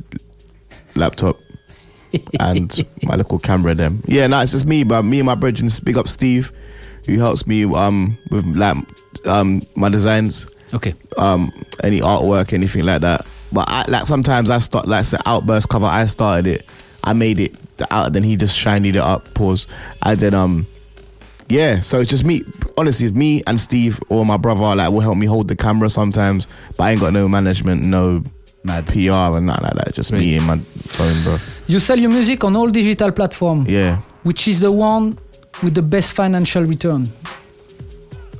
laptop 0.96 1.36
and 2.40 2.84
my 3.02 3.16
little 3.16 3.38
camera. 3.38 3.74
Them, 3.74 4.02
yeah. 4.06 4.26
Nah, 4.26 4.42
it's 4.42 4.52
just 4.52 4.66
me, 4.66 4.84
but 4.84 5.02
me 5.02 5.18
and 5.20 5.26
my 5.26 5.34
brethren. 5.34 5.68
Big 5.82 5.96
up 5.98 6.08
Steve, 6.08 6.52
who 7.06 7.18
helps 7.18 7.46
me 7.46 7.64
um 7.64 8.16
with 8.30 8.44
like 8.56 8.76
um 9.26 9.62
my 9.74 9.88
designs, 9.88 10.46
Okay. 10.72 10.94
um 11.16 11.52
any 11.82 12.00
artwork, 12.00 12.52
anything 12.52 12.84
like 12.84 13.00
that. 13.02 13.26
But 13.52 13.66
I, 13.68 13.84
like 13.88 14.06
sometimes 14.06 14.50
I 14.50 14.58
start 14.58 14.88
like 14.88 15.06
the 15.06 15.20
outburst 15.26 15.68
cover. 15.68 15.86
I 15.86 16.06
started 16.06 16.46
it, 16.46 16.66
I 17.04 17.12
made 17.12 17.38
it 17.38 17.54
out. 17.90 18.12
Then 18.12 18.22
he 18.22 18.36
just 18.36 18.56
shinied 18.58 18.96
it 18.96 19.02
up. 19.02 19.32
Pause. 19.34 19.66
And 20.02 20.18
then 20.18 20.34
um. 20.34 20.66
Yeah, 21.50 21.80
so 21.80 22.00
it's 22.00 22.08
just 22.08 22.24
me. 22.24 22.40
Honestly, 22.78 23.04
it's 23.06 23.14
me 23.14 23.42
and 23.46 23.60
Steve 23.60 24.00
or 24.08 24.24
my 24.24 24.38
brother. 24.38 24.74
Like, 24.74 24.90
will 24.90 25.00
help 25.00 25.18
me 25.18 25.26
hold 25.26 25.46
the 25.48 25.54
camera 25.54 25.90
sometimes. 25.90 26.46
But 26.78 26.84
I 26.84 26.92
ain't 26.92 27.00
got 27.02 27.12
no 27.12 27.28
management, 27.28 27.82
no 27.82 28.24
Mad. 28.64 28.86
PR 28.86 29.36
and 29.36 29.44
nothing 29.44 29.64
like 29.64 29.74
that. 29.74 29.94
Just 29.94 30.10
me 30.10 30.36
and 30.38 30.46
my 30.46 30.56
phone, 30.56 31.22
bro. 31.22 31.36
You 31.66 31.80
sell 31.80 31.98
your 31.98 32.08
music 32.10 32.42
on 32.44 32.56
all 32.56 32.70
digital 32.70 33.12
platforms. 33.12 33.68
Yeah. 33.68 33.98
Which 34.22 34.48
is 34.48 34.60
the 34.60 34.72
one 34.72 35.18
with 35.62 35.74
the 35.74 35.82
best 35.82 36.12
financial 36.12 36.64
return? 36.64 37.08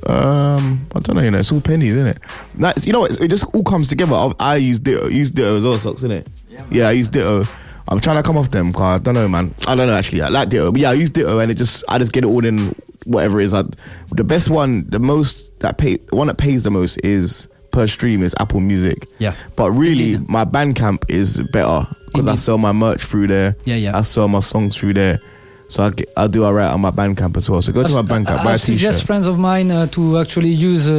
Um, 0.05 0.85
I 0.93 0.99
don't 0.99 1.15
know. 1.15 1.21
You 1.23 1.31
know, 1.31 1.39
it's 1.39 1.51
all 1.51 1.61
pennies, 1.61 1.91
isn't 1.95 2.07
it? 2.07 2.17
Like, 2.57 2.85
you 2.85 2.93
know, 2.93 2.99
what? 3.01 3.19
it 3.19 3.27
just 3.27 3.45
all 3.55 3.63
comes 3.63 3.87
together. 3.89 4.13
I, 4.13 4.33
I 4.39 4.55
use 4.57 4.79
Ditto. 4.79 5.07
Use 5.07 5.31
Ditto 5.31 5.57
as 5.57 5.63
well, 5.63 5.77
Sox, 5.77 5.97
isn't 5.97 6.11
it? 6.11 6.27
Yeah, 6.71 6.89
I 6.89 6.91
use 6.91 7.09
Ditto. 7.09 7.43
I'm 7.87 7.99
trying 7.99 8.17
to 8.17 8.23
come 8.23 8.37
off 8.37 8.49
them, 8.49 8.73
cause 8.73 8.99
I 8.99 9.03
don't 9.03 9.13
know, 9.13 9.27
man. 9.27 9.53
I 9.67 9.75
don't 9.75 9.87
know 9.87 9.93
actually. 9.95 10.21
I 10.21 10.29
like 10.29 10.49
Ditto, 10.49 10.71
but 10.71 10.81
yeah, 10.81 10.89
I 10.89 10.93
use 10.93 11.09
Ditto, 11.11 11.39
and 11.39 11.51
it 11.51 11.55
just 11.55 11.83
I 11.87 11.97
just 11.99 12.13
get 12.13 12.23
it 12.23 12.27
all 12.27 12.43
in 12.43 12.75
whatever 13.05 13.39
it 13.39 13.45
is. 13.45 13.53
I, 13.53 13.63
the 14.11 14.23
best 14.23 14.49
one, 14.49 14.89
the 14.89 14.97
most 14.99 15.57
that 15.59 15.77
pay, 15.77 15.97
the 15.97 16.15
one 16.15 16.27
that 16.27 16.37
pays 16.37 16.63
the 16.63 16.71
most 16.71 16.97
is 17.03 17.47
per 17.71 17.85
stream 17.85 18.23
is 18.23 18.33
Apple 18.39 18.59
Music. 18.59 19.07
Yeah. 19.19 19.35
But 19.55 19.71
really, 19.71 20.13
Indeed. 20.13 20.29
my 20.29 20.45
Bandcamp 20.45 21.03
is 21.09 21.39
better 21.51 21.87
because 22.07 22.27
I 22.27 22.31
Indeed. 22.31 22.39
sell 22.39 22.57
my 22.57 22.71
merch 22.71 23.03
through 23.03 23.27
there. 23.27 23.55
Yeah, 23.65 23.75
yeah. 23.75 23.97
I 23.97 24.01
sell 24.01 24.27
my 24.27 24.39
songs 24.39 24.75
through 24.75 24.93
there. 24.95 25.19
So 25.67 25.83
I, 25.83 25.89
get, 25.89 26.09
I 26.15 26.27
do 26.27 26.43
alright 26.45 26.69
on 26.71 26.79
my 26.81 26.91
Bandcamp 26.91 27.35
as 27.37 27.49
well. 27.49 27.59
So 27.61 27.73
go 27.73 27.81
to 27.83 27.89
my 27.93 28.01
Bandcamp, 28.03 28.43
buy 28.43 28.51
I 28.51 28.53
a 28.53 28.57
suggest 28.57 28.99
t-shirt. 28.99 29.07
friends 29.07 29.27
of 29.27 29.39
mine 29.39 29.71
uh, 29.71 29.87
to 29.87 30.19
actually 30.19 30.49
use 30.49 30.87
uh, 30.87 30.93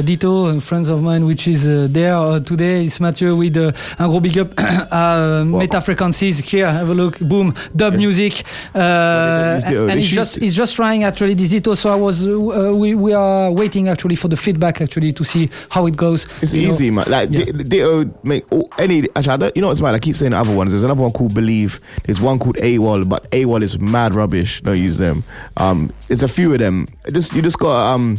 uh, 0.00 0.02
Ditto. 0.02 0.46
Uh, 0.46 0.58
friends 0.60 0.88
of 0.88 1.00
mine, 1.00 1.26
which 1.26 1.46
is 1.46 1.66
uh, 1.66 1.86
there 1.88 2.16
uh, 2.16 2.40
today, 2.40 2.84
is 2.84 2.98
Mathieu 2.98 3.36
with 3.36 3.56
uh, 3.56 3.70
un 4.00 4.08
gros 4.08 4.20
big 4.20 4.36
up 4.38 4.48
à 4.58 5.44
Meta 5.44 5.80
Frequencies. 5.80 6.40
Here, 6.40 6.66
have 6.70 6.88
a 6.90 6.94
look. 6.94 7.20
Boom, 7.20 7.54
dub 7.74 7.94
music. 7.94 8.42
Uh, 8.74 9.54
It's 9.56 9.64
Ditto. 9.64 9.82
and 9.82 9.90
They 9.90 10.00
he's 10.00 10.10
just 10.10 10.40
he's 10.40 10.56
just 10.56 10.74
trying 10.74 11.04
actually 11.04 11.34
this 11.34 11.50
Ditto. 11.50 11.74
So 11.76 11.90
I 11.92 11.94
was 11.94 12.26
uh, 12.26 12.74
we 12.76 12.94
we 12.96 13.12
are 13.14 13.52
waiting 13.52 13.88
actually 13.88 14.16
for 14.16 14.26
the 14.28 14.36
feedback 14.36 14.80
actually 14.80 15.12
to 15.12 15.22
see 15.24 15.48
how 15.68 15.86
it 15.86 15.96
goes. 15.96 16.26
It's 16.42 16.52
You 16.52 16.66
know, 16.66 16.74
easy, 16.74 16.90
man. 16.90 17.04
Like 17.08 17.30
Yeah. 17.30 17.44
Di- 17.44 17.62
Ditto 17.62 18.10
make 18.24 18.42
all, 18.50 18.68
any. 18.76 19.04
Actually, 19.14 19.34
I 19.34 19.36
don't, 19.36 19.56
you 19.56 19.62
know 19.62 19.68
what's 19.68 19.80
mad? 19.80 19.94
I 19.94 20.00
keep 20.00 20.16
saying 20.16 20.32
other 20.32 20.52
ones. 20.54 20.72
There's 20.72 20.82
another 20.82 21.00
one 21.02 21.12
called 21.12 21.32
Believe. 21.32 21.78
There's 22.04 22.20
one 22.20 22.40
called 22.40 22.56
AWAL, 22.58 23.04
but 23.08 23.30
AWAL 23.30 23.62
is 23.62 23.78
mad 23.78 23.99
rubbish. 24.08 24.60
Don't 24.62 24.78
use 24.78 24.96
them. 24.98 25.22
Um, 25.56 25.92
it's 26.08 26.22
a 26.22 26.28
few 26.28 26.52
of 26.52 26.58
them. 26.58 26.86
Just 27.12 27.32
you 27.34 27.42
just 27.42 27.58
gotta 27.58 27.94
um 27.94 28.18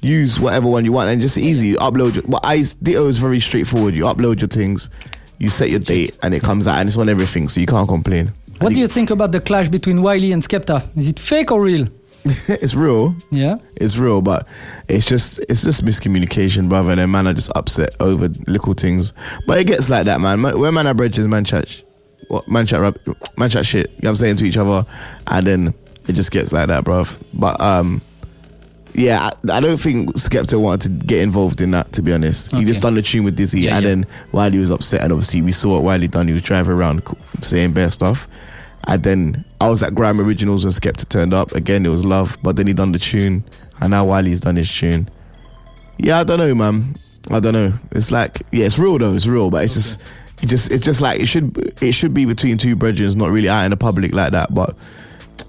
use 0.00 0.38
whatever 0.40 0.68
one 0.68 0.84
you 0.84 0.92
want 0.92 1.10
and 1.10 1.20
just 1.20 1.38
easy. 1.38 1.68
You 1.68 1.76
upload. 1.78 2.14
Your, 2.16 2.24
but 2.28 2.40
I 2.44 2.64
Ditto 2.82 3.06
is 3.06 3.18
very 3.18 3.40
straightforward. 3.40 3.94
You 3.94 4.04
upload 4.04 4.40
your 4.40 4.48
things, 4.48 4.90
you 5.38 5.48
set 5.50 5.70
your 5.70 5.80
date, 5.80 6.18
and 6.22 6.34
it 6.34 6.42
comes 6.42 6.66
out 6.66 6.78
and 6.78 6.88
it's 6.88 6.96
on 6.96 7.08
everything, 7.08 7.48
so 7.48 7.60
you 7.60 7.66
can't 7.66 7.88
complain. 7.88 8.32
What 8.60 8.74
do 8.74 8.78
you 8.78 8.86
think 8.88 9.10
about 9.10 9.32
the 9.32 9.40
clash 9.40 9.68
between 9.68 10.02
Wiley 10.02 10.30
and 10.30 10.40
Skepta? 10.42 10.96
Is 10.96 11.08
it 11.08 11.18
fake 11.18 11.50
or 11.50 11.60
real? 11.62 11.88
it's 12.46 12.76
real. 12.76 13.16
Yeah. 13.32 13.56
It's 13.74 13.96
real, 13.96 14.22
but 14.22 14.46
it's 14.86 15.04
just 15.04 15.40
it's 15.48 15.64
just 15.64 15.84
miscommunication, 15.84 16.68
brother. 16.68 16.90
And 16.92 17.00
then 17.00 17.10
man 17.10 17.26
are 17.26 17.34
just 17.34 17.50
upset 17.56 17.96
over 17.98 18.28
little 18.46 18.74
things. 18.74 19.12
But 19.48 19.58
it 19.58 19.66
gets 19.66 19.90
like 19.90 20.04
that, 20.04 20.20
man. 20.20 20.40
Man- 20.40 20.58
When 20.60 20.74
man 20.74 20.86
are 20.86 20.94
bridges, 20.94 21.26
man 21.26 21.44
chat, 21.44 21.82
what 22.32 22.48
man 22.48 22.64
chat, 22.66 22.80
rub, 22.80 22.98
man 23.36 23.50
chat 23.50 23.66
shit. 23.66 23.90
You 23.90 23.96
know 24.02 24.08
what 24.08 24.08
I'm 24.10 24.16
saying 24.16 24.36
to 24.36 24.44
each 24.44 24.56
other, 24.56 24.86
and 25.26 25.46
then 25.46 25.74
it 26.08 26.14
just 26.14 26.30
gets 26.30 26.50
like 26.50 26.68
that, 26.68 26.82
bruv. 26.82 27.22
But 27.34 27.60
um, 27.60 28.00
yeah, 28.94 29.28
I, 29.44 29.56
I 29.56 29.60
don't 29.60 29.76
think 29.76 30.14
Skepta 30.14 30.58
wanted 30.58 31.00
to 31.00 31.06
get 31.06 31.20
involved 31.20 31.60
in 31.60 31.72
that. 31.72 31.92
To 31.92 32.02
be 32.02 32.10
honest, 32.12 32.50
he 32.52 32.64
just 32.64 32.80
done 32.80 32.94
the 32.94 33.02
tune 33.02 33.24
with 33.24 33.38
Dizzee, 33.38 33.60
Yeah, 33.60 33.76
and 33.76 33.84
yeah. 33.84 33.88
then 33.90 34.06
Wiley 34.32 34.58
was 34.58 34.70
upset, 34.70 35.02
and 35.02 35.12
obviously 35.12 35.42
we 35.42 35.52
saw 35.52 35.72
it 35.72 35.74
what 35.74 35.84
Wiley 35.84 36.08
done. 36.08 36.26
He 36.26 36.32
was 36.32 36.42
driving 36.42 36.72
around 36.72 37.02
saying 37.40 37.74
bad 37.74 37.92
stuff. 37.92 38.26
And 38.88 39.02
then 39.04 39.44
I 39.60 39.68
was 39.68 39.82
at 39.82 39.94
Grime 39.94 40.18
Originals 40.20 40.64
when 40.64 40.72
Skepta 40.72 41.08
turned 41.08 41.32
up. 41.32 41.52
Again, 41.52 41.86
it 41.86 41.90
was 41.90 42.04
love, 42.04 42.36
but 42.42 42.56
then 42.56 42.66
he 42.66 42.72
done 42.72 42.92
the 42.92 42.98
tune, 42.98 43.44
and 43.80 43.90
now 43.90 44.06
Wiley's 44.06 44.40
done 44.40 44.56
his 44.56 44.74
tune. 44.74 45.08
Yeah, 45.98 46.18
I 46.20 46.24
don't 46.24 46.38
know, 46.38 46.54
man. 46.54 46.94
I 47.30 47.38
don't 47.38 47.52
know. 47.52 47.72
It's 47.92 48.10
like, 48.10 48.42
yeah, 48.50 48.64
it's 48.66 48.78
real 48.78 48.98
though. 48.98 49.14
It's 49.14 49.26
real, 49.28 49.50
but 49.50 49.64
it's 49.64 49.74
just, 49.74 50.00
it 50.42 50.48
just, 50.48 50.70
it's 50.70 50.84
just 50.84 51.00
like 51.00 51.20
it 51.20 51.26
should, 51.26 51.56
it 51.82 51.92
should 51.92 52.12
be 52.12 52.24
between 52.24 52.58
two 52.58 52.76
brethren, 52.76 53.16
not 53.16 53.30
really 53.30 53.48
out 53.48 53.64
in 53.64 53.70
the 53.70 53.76
public 53.76 54.14
like 54.14 54.32
that. 54.32 54.52
But, 54.54 54.74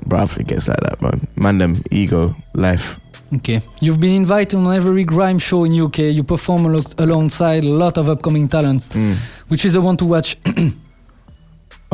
bruv, 0.05 0.39
it 0.39 0.47
gets 0.47 0.67
like 0.67 0.79
that, 0.81 1.01
man. 1.01 1.27
Man, 1.35 1.57
them 1.57 1.83
ego, 1.91 2.35
life. 2.53 2.99
Okay. 3.35 3.61
You've 3.79 3.99
been 3.99 4.15
invited 4.15 4.57
on 4.57 4.71
every 4.73 5.03
grime 5.03 5.39
show 5.39 5.63
in 5.63 5.73
UK. 5.79 5.99
You 5.99 6.23
perform 6.23 6.65
alo- 6.67 6.93
alongside 6.99 7.63
a 7.63 7.69
lot 7.69 7.97
of 7.97 8.07
upcoming 8.07 8.47
talents. 8.47 8.87
Mm. 8.87 9.15
Which 9.47 9.65
is 9.65 9.73
the 9.73 9.81
one 9.81 9.97
to 9.97 10.05
watch? 10.05 10.37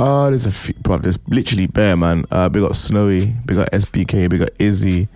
Oh, 0.01 0.29
there's 0.29 0.45
a 0.45 0.51
few, 0.53 0.73
bruv. 0.75 1.01
There's 1.01 1.19
literally 1.27 1.67
bare, 1.67 1.97
man. 1.97 2.23
Uh, 2.31 2.47
big 2.47 2.63
up 2.63 2.73
Snowy, 2.73 3.35
big 3.45 3.57
up 3.57 3.69
SBK, 3.71 4.29
big 4.29 4.41
up 4.43 4.49
Izzy, 4.57 5.09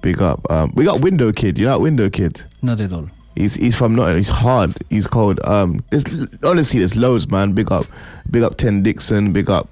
big 0.00 0.22
up, 0.22 0.50
um, 0.50 0.72
we 0.74 0.86
got 0.86 1.02
Window 1.02 1.32
Kid. 1.32 1.58
You 1.58 1.66
know 1.66 1.78
Window 1.78 2.08
Kid? 2.08 2.42
Not 2.62 2.80
at 2.80 2.94
all. 2.94 3.10
He's 3.34 3.54
he's 3.54 3.76
from 3.76 3.94
Nottingham. 3.94 4.18
He's 4.18 4.28
hard. 4.28 4.74
He's 4.90 5.06
cold. 5.06 5.40
Um, 5.44 5.82
there's 5.90 6.04
honestly 6.42 6.78
there's 6.80 6.96
loads, 6.96 7.30
man. 7.30 7.52
Big 7.52 7.72
up, 7.72 7.86
big 8.30 8.42
up 8.42 8.56
Ten 8.56 8.82
Dixon. 8.82 9.32
Big 9.32 9.48
up, 9.48 9.68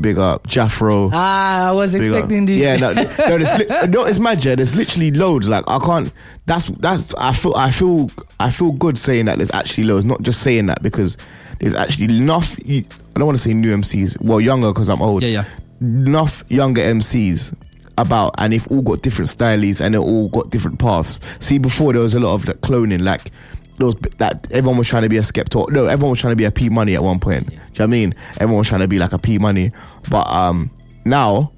big 0.00 0.18
up 0.18 0.46
Jaffro. 0.48 1.10
Ah, 1.12 1.68
I 1.68 1.72
was 1.72 1.92
big 1.92 2.02
up- 2.02 2.08
expecting 2.08 2.44
this. 2.46 2.58
Yeah, 2.60 2.76
no, 2.76 2.92
no, 2.94 3.04
there's 3.38 3.58
li- 3.58 3.86
no, 3.88 4.04
it's 4.04 4.18
mad. 4.18 4.44
Yeah, 4.44 4.56
there's 4.56 4.74
literally 4.74 5.10
loads. 5.12 5.48
Like 5.48 5.64
I 5.68 5.78
can't. 5.78 6.12
That's 6.46 6.66
that's. 6.80 7.14
I 7.14 7.32
feel 7.32 7.54
I 7.54 7.70
feel 7.70 8.10
I 8.40 8.50
feel 8.50 8.72
good 8.72 8.98
saying 8.98 9.26
that. 9.26 9.36
There's 9.36 9.52
actually 9.52 9.84
loads. 9.84 10.04
Not 10.04 10.22
just 10.22 10.42
saying 10.42 10.66
that 10.66 10.82
because 10.82 11.16
there's 11.60 11.74
actually 11.74 12.16
enough. 12.16 12.58
I 12.68 12.84
don't 13.14 13.26
want 13.26 13.38
to 13.38 13.42
say 13.42 13.54
new 13.54 13.76
MCs. 13.76 14.20
Well, 14.20 14.40
younger 14.40 14.68
because 14.72 14.88
I'm 14.88 15.02
old. 15.02 15.22
Yeah, 15.22 15.28
yeah. 15.28 15.44
Enough 15.80 16.42
younger 16.48 16.80
MCs 16.82 17.54
about 17.98 18.34
and 18.38 18.52
they've 18.52 18.66
all 18.68 18.82
got 18.82 19.02
different 19.02 19.28
styles 19.28 19.80
and 19.80 19.94
they 19.94 19.98
all 19.98 20.28
got 20.28 20.50
different 20.50 20.78
paths. 20.78 21.20
See, 21.40 21.58
before 21.58 21.92
there 21.92 22.02
was 22.02 22.14
a 22.14 22.20
lot 22.20 22.34
of 22.34 22.48
like 22.48 22.60
cloning, 22.60 23.02
like 23.02 23.30
there 23.76 23.86
was 23.86 23.94
that 24.18 24.46
everyone 24.50 24.78
was 24.78 24.88
trying 24.88 25.02
to 25.02 25.08
be 25.08 25.18
a 25.18 25.22
Skepta. 25.22 25.70
No, 25.70 25.86
everyone 25.86 26.10
was 26.10 26.20
trying 26.20 26.32
to 26.32 26.36
be 26.36 26.44
a 26.44 26.50
P 26.50 26.68
Money 26.68 26.94
at 26.94 27.02
one 27.02 27.20
point. 27.20 27.46
Do 27.46 27.52
you 27.52 27.58
know 27.58 27.64
what 27.66 27.82
I 27.82 27.86
mean? 27.86 28.14
Everyone 28.34 28.58
was 28.58 28.68
trying 28.68 28.80
to 28.80 28.88
be 28.88 28.98
like 28.98 29.12
a 29.12 29.18
P 29.18 29.38
Money, 29.38 29.72
but 30.10 30.26
um 30.28 30.70
now 31.04 31.52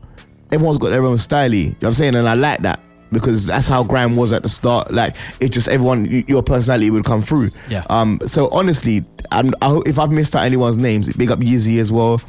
everyone's 0.52 0.78
got 0.78 0.90
their 0.90 1.04
own 1.04 1.18
style. 1.18 1.52
You 1.52 1.70
know 1.70 1.76
what 1.80 1.88
I'm 1.88 1.94
saying? 1.94 2.14
And 2.14 2.28
I 2.28 2.34
like 2.34 2.60
that 2.60 2.80
because 3.12 3.46
that's 3.46 3.68
how 3.68 3.82
grime 3.82 4.16
was 4.16 4.32
at 4.32 4.42
the 4.42 4.48
start. 4.48 4.92
Like 4.92 5.14
it 5.40 5.50
just 5.50 5.68
everyone, 5.68 6.04
your 6.04 6.42
personality 6.42 6.90
would 6.90 7.04
come 7.04 7.22
through. 7.22 7.50
Yeah. 7.68 7.84
Um. 7.90 8.18
So 8.26 8.48
honestly, 8.50 9.04
I'm, 9.30 9.52
I 9.62 9.80
if 9.86 9.98
I've 9.98 10.10
missed 10.10 10.36
out 10.36 10.44
anyone's 10.44 10.76
names, 10.76 11.12
big 11.16 11.30
up 11.30 11.40
Yeezy 11.40 11.78
as 11.80 11.90
well. 11.90 12.20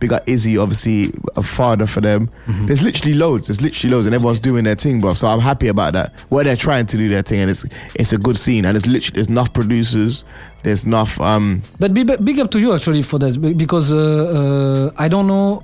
Big 0.00 0.12
up 0.12 0.22
Izzy, 0.28 0.58
obviously 0.58 1.12
a 1.36 1.42
father 1.42 1.86
for 1.86 2.00
them. 2.00 2.26
Mm-hmm. 2.26 2.66
There's 2.66 2.82
literally 2.82 3.14
loads. 3.14 3.46
There's 3.48 3.62
literally 3.62 3.94
loads, 3.94 4.06
and 4.06 4.14
everyone's 4.14 4.40
doing 4.40 4.64
their 4.64 4.74
thing, 4.74 5.00
bro. 5.00 5.14
So 5.14 5.26
I'm 5.26 5.40
happy 5.40 5.68
about 5.68 5.92
that. 5.94 6.12
Where 6.30 6.44
they're 6.44 6.56
trying 6.56 6.86
to 6.86 6.96
do 6.96 7.08
their 7.08 7.22
thing, 7.22 7.40
and 7.40 7.50
it's 7.50 7.64
it's 7.94 8.12
a 8.12 8.18
good 8.18 8.36
scene, 8.36 8.64
and 8.64 8.76
it's 8.76 8.86
literally 8.86 9.14
there's 9.16 9.28
enough 9.28 9.52
producers. 9.52 10.24
There's 10.62 10.84
enough. 10.84 11.20
Um. 11.20 11.62
But 11.78 11.94
big, 11.94 12.24
big 12.24 12.40
up 12.40 12.50
to 12.52 12.58
you 12.60 12.72
actually 12.74 13.02
for 13.02 13.18
this 13.18 13.36
because 13.36 13.92
uh, 13.92 14.90
uh, 14.96 15.02
I 15.02 15.08
don't 15.08 15.26
know 15.26 15.62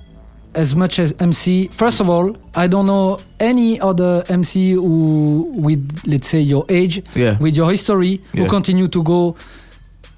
as 0.54 0.74
much 0.74 0.98
as 0.98 1.12
MC. 1.20 1.68
First 1.68 2.00
of 2.00 2.08
all, 2.10 2.36
I 2.54 2.66
don't 2.66 2.86
know 2.86 3.20
any 3.38 3.80
other 3.80 4.24
MC 4.28 4.72
who, 4.72 5.52
with 5.56 6.02
let's 6.06 6.28
say 6.28 6.40
your 6.40 6.64
age, 6.68 7.02
Yeah. 7.14 7.38
with 7.38 7.56
your 7.56 7.70
history, 7.70 8.20
who 8.36 8.46
continue 8.48 8.88
to 8.88 9.02
go 9.02 9.36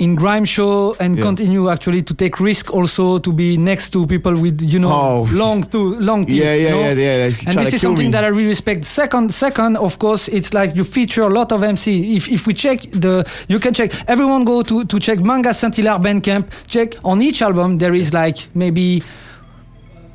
in 0.04 0.14
grime 0.22 0.44
show 0.44 0.96
and 0.98 1.16
Yeah. 1.16 1.22
continue 1.28 1.68
actually 1.74 2.02
to 2.02 2.14
take 2.14 2.34
risk 2.40 2.64
also 2.76 3.18
to 3.26 3.30
be 3.32 3.56
next 3.56 3.90
to 3.94 4.06
people 4.06 4.34
with 4.44 4.56
you 4.72 4.78
know 4.84 4.90
Oh. 4.92 5.28
long 5.32 5.62
to 5.74 5.78
long 6.00 6.26
teeth, 6.26 6.42
Yeah, 6.42 6.54
yeah, 6.54 6.62
you 6.64 6.70
know? 6.70 7.02
yeah, 7.02 7.16
yeah. 7.28 7.46
And 7.48 7.58
this 7.60 7.74
is 7.74 7.80
something 7.82 8.06
me. 8.10 8.12
that 8.12 8.24
I 8.24 8.28
really 8.28 8.48
respect. 8.56 8.84
Second, 8.84 9.32
second, 9.32 9.76
of 9.76 9.92
course, 9.98 10.28
it's 10.38 10.50
like 10.52 10.70
you 10.78 10.84
feature 10.84 11.22
a 11.22 11.32
lot 11.38 11.52
of 11.52 11.62
MC. 11.62 12.16
If 12.16 12.28
if 12.28 12.46
we 12.48 12.52
check 12.54 12.78
the, 13.04 13.14
you 13.52 13.58
can 13.64 13.72
check. 13.74 13.90
Everyone 14.08 14.44
go 14.44 14.62
to 14.62 14.84
to 14.84 14.96
check 14.98 15.18
Manga 15.20 15.52
Saint 15.54 15.74
Hilare 15.76 16.00
Bandcamp. 16.06 16.44
Check 16.66 16.88
on 17.04 17.22
each 17.22 17.40
album 17.42 17.78
there 17.78 17.94
is 17.94 18.12
like 18.12 18.38
maybe 18.54 19.02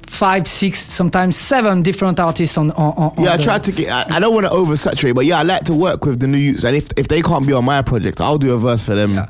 five, 0.08 0.48
six, 0.48 0.80
sometimes 0.80 1.36
seven 1.36 1.82
different 1.84 2.20
artists 2.20 2.58
on. 2.58 2.72
on, 2.72 2.94
on 3.18 3.24
Yeah, 3.24 3.34
I 3.34 3.38
tried 3.38 3.64
to 3.66 3.72
get. 3.72 3.88
I, 3.90 4.16
I 4.16 4.20
don't 4.20 4.34
want 4.34 4.46
to 4.48 4.52
oversaturate, 4.52 5.14
but 5.16 5.26
yeah, 5.26 5.40
I 5.40 5.44
like 5.44 5.64
to 5.66 5.74
work 5.74 6.06
with 6.06 6.20
the 6.20 6.28
new 6.28 6.38
youths, 6.38 6.64
and 6.66 6.76
if 6.76 6.86
if 6.98 7.08
they 7.08 7.22
can't 7.22 7.46
be 7.46 7.54
on 7.54 7.66
my 7.66 7.82
project, 7.82 8.20
I'll 8.22 8.38
do 8.38 8.54
a 8.54 8.58
verse 8.58 8.84
for 8.86 8.96
them. 8.96 9.14
Yeah. 9.14 9.28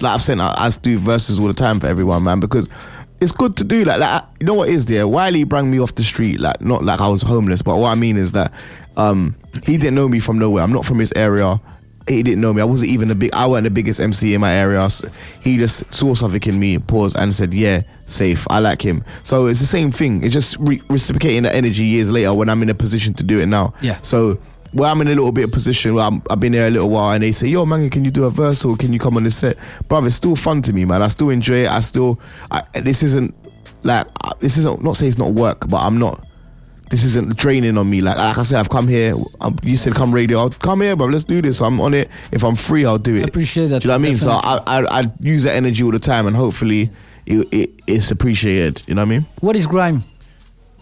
Like 0.00 0.14
I've 0.14 0.22
said, 0.22 0.38
I, 0.38 0.54
I 0.56 0.70
do 0.82 0.98
verses 0.98 1.38
all 1.38 1.46
the 1.46 1.54
time 1.54 1.80
for 1.80 1.86
everyone, 1.86 2.24
man, 2.24 2.40
because 2.40 2.68
it's 3.20 3.32
good 3.32 3.56
to 3.58 3.64
do. 3.64 3.84
Like, 3.84 4.00
like 4.00 4.22
you 4.40 4.46
know 4.46 4.54
what 4.54 4.68
is 4.68 4.86
there? 4.86 5.06
Wiley 5.06 5.44
brought 5.44 5.64
me 5.64 5.80
off 5.80 5.94
the 5.94 6.02
street, 6.04 6.40
like 6.40 6.60
not 6.60 6.84
like 6.84 7.00
I 7.00 7.08
was 7.08 7.22
homeless, 7.22 7.62
but 7.62 7.76
what 7.76 7.90
I 7.90 7.94
mean 7.94 8.16
is 8.16 8.32
that 8.32 8.52
um 8.96 9.36
he 9.64 9.76
didn't 9.76 9.94
know 9.94 10.08
me 10.08 10.20
from 10.20 10.38
nowhere. 10.38 10.62
I'm 10.62 10.72
not 10.72 10.84
from 10.84 10.98
his 10.98 11.12
area. 11.16 11.60
He 12.08 12.22
didn't 12.22 12.40
know 12.40 12.52
me. 12.52 12.62
I 12.62 12.64
wasn't 12.64 12.90
even 12.90 13.08
the 13.08 13.14
big. 13.14 13.32
I 13.34 13.46
wasn't 13.46 13.64
the 13.64 13.70
biggest 13.70 14.00
MC 14.00 14.34
in 14.34 14.40
my 14.40 14.52
area. 14.52 14.88
So 14.90 15.08
he 15.42 15.58
just 15.58 15.92
saw 15.92 16.14
something 16.14 16.42
in 16.52 16.58
me, 16.58 16.78
paused, 16.78 17.16
and 17.16 17.32
said, 17.34 17.52
"Yeah, 17.52 17.82
safe. 18.06 18.46
I 18.50 18.58
like 18.58 18.82
him." 18.82 19.04
So 19.22 19.46
it's 19.46 19.60
the 19.60 19.66
same 19.66 19.92
thing. 19.92 20.24
It's 20.24 20.32
just 20.32 20.56
re- 20.58 20.82
reciprocating 20.88 21.42
that 21.42 21.54
energy 21.54 21.84
years 21.84 22.10
later 22.10 22.32
when 22.34 22.48
I'm 22.48 22.62
in 22.62 22.70
a 22.70 22.74
position 22.74 23.14
to 23.14 23.22
do 23.22 23.38
it 23.38 23.46
now. 23.46 23.74
Yeah. 23.80 23.98
So 24.02 24.40
where 24.72 24.88
I'm 24.88 25.00
in 25.00 25.08
a 25.08 25.10
little 25.10 25.32
bit 25.32 25.44
of 25.44 25.52
position 25.52 25.94
where 25.94 26.04
I'm, 26.04 26.22
I've 26.30 26.40
been 26.40 26.52
there 26.52 26.68
a 26.68 26.70
little 26.70 26.90
while, 26.90 27.12
and 27.12 27.22
they 27.22 27.32
say, 27.32 27.48
"Yo, 27.48 27.64
man, 27.66 27.90
can 27.90 28.04
you 28.04 28.10
do 28.10 28.24
a 28.24 28.30
verse 28.30 28.64
or 28.64 28.76
can 28.76 28.92
you 28.92 28.98
come 28.98 29.16
on 29.16 29.24
the 29.24 29.30
set?" 29.30 29.56
Bro, 29.88 30.04
it's 30.04 30.16
still 30.16 30.36
fun 30.36 30.62
to 30.62 30.72
me, 30.72 30.84
man. 30.84 31.02
I 31.02 31.08
still 31.08 31.30
enjoy 31.30 31.64
it. 31.64 31.70
I 31.70 31.80
still. 31.80 32.20
I, 32.50 32.62
this 32.80 33.02
isn't 33.02 33.34
like 33.82 34.06
this 34.40 34.56
isn't 34.58 34.82
not 34.82 34.96
say 34.96 35.08
it's 35.08 35.18
not 35.18 35.32
work, 35.32 35.68
but 35.68 35.78
I'm 35.78 35.98
not. 35.98 36.24
This 36.90 37.04
isn't 37.04 37.36
draining 37.36 37.78
on 37.78 37.88
me. 37.88 38.00
Like 38.00 38.16
like 38.16 38.38
I 38.38 38.42
said, 38.42 38.58
I've 38.58 38.68
come 38.70 38.88
here. 38.88 39.14
I'm, 39.40 39.56
you 39.62 39.76
said 39.76 39.94
come 39.94 40.12
radio. 40.12 40.38
I'll 40.38 40.50
come 40.50 40.80
here, 40.80 40.96
bro. 40.96 41.06
Let's 41.06 41.24
do 41.24 41.40
this. 41.40 41.60
I'm 41.60 41.80
on 41.80 41.94
it. 41.94 42.10
If 42.32 42.42
I'm 42.42 42.56
free, 42.56 42.84
I'll 42.84 42.98
do 42.98 43.16
it. 43.16 43.20
I 43.20 43.28
appreciate 43.28 43.68
that, 43.68 43.82
Do 43.82 43.88
you 43.88 43.92
know 43.92 43.98
what 43.98 44.06
I 44.06 44.08
mean? 44.08 44.18
So. 44.18 44.30
I, 44.30 44.60
I 44.66 45.00
I 45.00 45.02
use 45.20 45.44
that 45.44 45.54
energy 45.54 45.82
all 45.84 45.92
the 45.92 46.00
time, 46.00 46.26
and 46.26 46.34
hopefully 46.34 46.90
it, 47.26 47.48
it 47.52 47.70
it's 47.86 48.10
appreciated. 48.10 48.82
You 48.88 48.94
know 48.94 49.02
what 49.02 49.06
I 49.06 49.10
mean? 49.10 49.26
What 49.40 49.56
is 49.56 49.66
grime? 49.66 50.02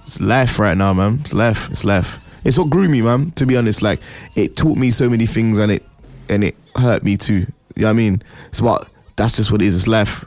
It's 0.07 0.19
life 0.21 0.59
right 0.59 0.77
now, 0.77 0.95
man. 0.95 1.19
It's 1.21 1.35
life. 1.35 1.71
It's 1.71 1.85
life. 1.85 2.25
It's 2.49 2.57
what 2.59 2.71
grew 2.71 2.89
me, 2.89 3.03
man. 3.03 3.31
To 3.33 3.45
be 3.45 3.59
honest, 3.59 3.83
like 3.83 4.01
it 4.35 4.57
taught 4.57 4.79
me 4.79 4.91
so 4.91 5.09
many 5.11 5.27
things, 5.27 5.59
and 5.59 5.71
it 5.71 5.85
and 6.31 6.43
it 6.43 6.57
hurt 6.77 7.03
me 7.05 7.19
too. 7.19 7.47
You 7.77 7.83
know 7.83 7.89
what 7.89 7.91
I 7.91 7.93
mean? 7.93 8.23
It's 8.49 8.61
about 8.61 8.89
that's 9.17 9.37
just 9.37 9.53
what 9.53 9.61
it 9.61 9.67
is. 9.67 9.77
It's 9.77 9.87
life. 9.87 10.25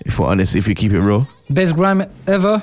If 0.00 0.18
we're 0.18 0.28
honest, 0.28 0.56
if 0.56 0.66
you 0.66 0.74
keep 0.74 0.92
it 0.92 1.00
real. 1.00 1.28
Best 1.50 1.76
grime 1.76 2.02
ever? 2.26 2.62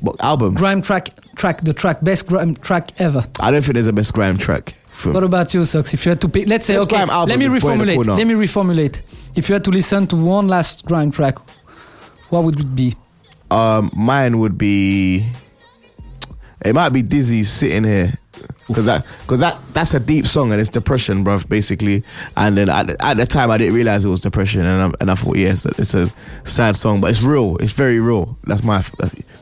But 0.00 0.16
album, 0.24 0.54
Grime 0.54 0.80
track, 0.80 1.10
track 1.36 1.60
the 1.62 1.74
track, 1.74 1.98
best 2.02 2.26
grime 2.26 2.54
track 2.54 2.98
ever. 3.00 3.26
I 3.40 3.50
don't 3.50 3.62
think 3.62 3.74
there's 3.74 3.88
a 3.88 3.92
best 3.92 4.14
grime 4.14 4.38
track. 4.38 4.74
What 5.04 5.24
about 5.24 5.52
you, 5.52 5.64
Sox? 5.64 5.92
If 5.92 6.06
you 6.06 6.10
had 6.10 6.20
to 6.22 6.28
pick, 6.28 6.48
let's 6.48 6.64
say, 6.66 6.76
Best 6.76 6.92
okay, 6.92 7.04
let 7.04 7.38
me 7.38 7.44
is 7.46 7.62
Boy 7.62 7.72
in 7.72 7.78
the 7.78 7.84
reformulate. 7.84 8.16
Let 8.16 8.26
me 8.26 8.34
reformulate. 8.34 9.02
If 9.36 9.48
you 9.48 9.52
had 9.52 9.64
to 9.64 9.70
listen 9.70 10.06
to 10.08 10.16
one 10.16 10.48
last 10.48 10.86
grime 10.86 11.10
track, 11.10 11.36
what 12.30 12.44
would 12.44 12.58
it 12.58 12.74
be? 12.74 12.96
um, 13.50 13.90
mine 13.94 14.38
would 14.38 14.56
be. 14.56 15.26
It 16.64 16.74
might 16.74 16.90
be 16.90 17.02
Dizzee 17.02 17.44
sitting 17.44 17.84
here. 17.84 18.14
Cause 18.72 18.84
that, 18.84 19.04
cause 19.26 19.40
that, 19.40 19.58
that's 19.72 19.94
a 19.94 20.00
deep 20.00 20.26
song 20.26 20.52
and 20.52 20.60
it's 20.60 20.68
depression, 20.70 21.24
bruv, 21.24 21.48
basically. 21.48 22.04
And 22.36 22.56
then 22.56 22.68
at, 22.68 22.86
the- 22.86 23.02
at 23.04 23.16
the 23.16 23.24
time, 23.26 23.50
I 23.50 23.56
didn't 23.56 23.74
realize 23.74 24.04
it 24.04 24.08
was 24.08 24.20
depression, 24.20 24.64
and 24.64 24.82
I, 24.82 24.92
and 25.00 25.10
I 25.10 25.14
thought, 25.14 25.36
yes, 25.38 25.64
it's 25.66 25.94
a 25.94 26.12
sad 26.44 26.76
song, 26.76 27.00
but 27.00 27.10
it's 27.10 27.22
real. 27.22 27.56
It's 27.58 27.72
very 27.72 27.98
real. 27.98 28.36
That's 28.44 28.62
my, 28.62 28.84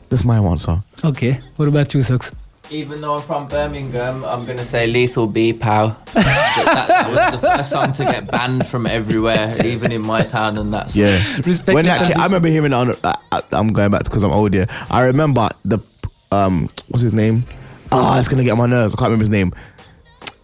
that's 0.09 0.23
my 0.23 0.37
answer. 0.37 0.81
Okay. 1.03 1.41
What 1.57 1.67
about 1.67 1.93
you, 1.93 2.01
Sox? 2.03 2.33
Even 2.71 2.99
though 3.01 3.15
I'm 3.15 3.21
from 3.21 3.47
Birmingham, 3.47 4.25
I'm 4.25 4.45
gonna 4.45 4.65
say 4.65 4.87
Lethal 4.87 5.27
B 5.27 5.53
Pow. 5.53 5.85
that, 6.13 6.85
that 6.87 7.31
was 7.31 7.39
the 7.41 7.47
first 7.47 7.69
song 7.69 7.91
to 7.93 8.03
get 8.03 8.29
banned 8.29 8.67
from 8.67 8.85
everywhere, 8.85 9.55
even 9.65 9.91
in 9.93 10.01
my 10.01 10.21
town 10.23 10.57
and 10.57 10.69
that's 10.71 10.93
Yeah. 10.93 11.17
Respect 11.45 11.75
when 11.75 11.85
it, 11.85 11.89
that, 11.89 12.01
Andy. 12.01 12.13
I 12.15 12.25
remember 12.25 12.49
hearing 12.49 12.71
it 12.71 12.73
on. 12.73 12.91
I, 13.05 13.15
I, 13.31 13.41
I'm 13.53 13.69
going 13.69 13.89
back 13.91 14.03
because 14.03 14.23
I'm 14.23 14.31
old. 14.31 14.53
Yeah, 14.53 14.65
I 14.91 15.05
remember 15.05 15.47
the 15.63 15.79
um, 16.31 16.69
what's 16.89 17.01
his 17.01 17.13
name? 17.13 17.43
Ah, 17.91 18.17
it's 18.19 18.27
gonna 18.27 18.43
get 18.43 18.51
on 18.51 18.57
my 18.57 18.65
nerves. 18.65 18.93
I 18.93 18.97
can't 18.97 19.07
remember 19.07 19.23
his 19.23 19.29
name. 19.29 19.51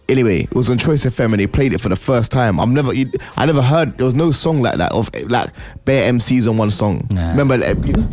Anyway, 0.08 0.40
it 0.42 0.54
was 0.54 0.70
on 0.70 0.76
Choice 0.76 1.06
FM 1.06 1.32
and 1.32 1.38
they 1.40 1.46
played 1.46 1.72
it 1.72 1.80
for 1.80 1.88
the 1.88 1.96
first 1.96 2.30
time. 2.30 2.60
I've 2.60 2.68
never, 2.68 2.92
you, 2.92 3.10
I 3.38 3.46
never 3.46 3.62
heard. 3.62 3.96
There 3.96 4.04
was 4.04 4.14
no 4.14 4.32
song 4.32 4.60
like 4.60 4.76
that 4.76 4.92
of 4.92 5.08
like 5.30 5.48
bare 5.86 6.12
MCs 6.12 6.46
on 6.46 6.58
one 6.58 6.70
song. 6.70 7.06
Nah. 7.10 7.30
Remember? 7.30 7.58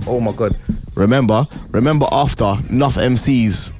Oh 0.07 0.21
my 0.21 0.31
god! 0.31 0.55
Remember? 0.95 1.45
Remember 1.71 2.07
after 2.11 2.55
enough 2.69 2.95
MCs. 2.95 3.73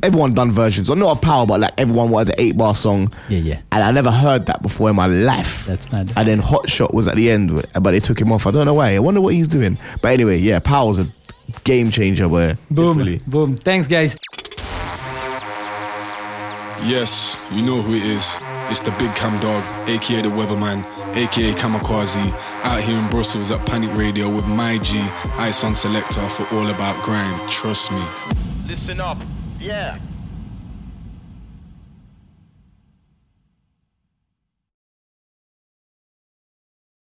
Everyone 0.00 0.32
done 0.32 0.52
versions, 0.52 0.88
or 0.90 0.94
not 0.94 1.10
of 1.10 1.20
Power, 1.20 1.44
but 1.44 1.58
like 1.58 1.72
everyone 1.76 2.10
wanted 2.10 2.28
the 2.32 2.40
eight 2.40 2.56
bar 2.56 2.72
song. 2.72 3.12
Yeah, 3.28 3.38
yeah. 3.38 3.60
And 3.72 3.82
I 3.82 3.90
never 3.90 4.12
heard 4.12 4.46
that 4.46 4.62
before 4.62 4.88
in 4.90 4.94
my 4.94 5.06
life. 5.06 5.66
That's 5.66 5.90
mad. 5.90 6.12
And 6.16 6.28
then 6.28 6.38
Hot 6.38 6.70
Shot 6.70 6.94
was 6.94 7.08
at 7.08 7.16
the 7.16 7.28
end, 7.32 7.66
but 7.74 7.90
they 7.90 7.98
took 7.98 8.20
him 8.20 8.30
off. 8.30 8.46
I 8.46 8.52
don't 8.52 8.64
know 8.64 8.74
why. 8.74 8.94
I 8.94 9.00
wonder 9.00 9.20
what 9.20 9.34
he's 9.34 9.48
doing. 9.48 9.76
But 10.00 10.12
anyway, 10.12 10.38
yeah, 10.38 10.60
Power's 10.60 11.00
a 11.00 11.12
game 11.64 11.90
changer. 11.90 12.28
Where 12.28 12.56
Boom. 12.70 12.98
literally- 12.98 13.20
Boom. 13.26 13.56
Thanks, 13.56 13.86
guys. 13.86 14.16
Yes, 16.84 17.36
you 17.52 17.62
know 17.62 17.82
who 17.82 17.94
it 17.94 18.04
is. 18.04 18.38
It's 18.70 18.80
the 18.80 18.92
Big 18.92 19.12
Cam 19.14 19.38
Dog, 19.40 19.64
aka 19.88 20.22
the 20.22 20.28
Weatherman, 20.28 20.84
aka 21.16 21.52
Kamikaze, 21.52 22.32
out 22.62 22.80
here 22.80 22.98
in 22.98 23.08
Brussels 23.08 23.50
at 23.50 23.64
Panic 23.66 23.90
Radio 23.96 24.32
with 24.34 24.46
my 24.46 24.78
G, 24.78 24.98
I-SON 25.38 25.74
Selector 25.74 26.26
for 26.28 26.44
All 26.54 26.68
About 26.68 27.02
Grime. 27.02 27.38
Trust 27.48 27.90
me. 27.90 28.02
Listen 28.66 29.00
up. 29.00 29.18
Yeah. 29.58 29.98